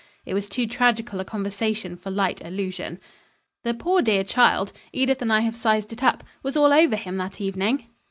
[0.25, 2.99] It was too tragical a conversation for light allusion.
[3.63, 7.17] "The poor dear child Edith and I have sized it up was all over him
[7.17, 7.85] that evening."